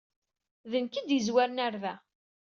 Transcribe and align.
D 0.71 0.73
nekk 0.83 0.93
ay 0.95 1.05
d-yezwaren 1.07 1.61
ɣer 1.63 1.73
da. 1.83 1.95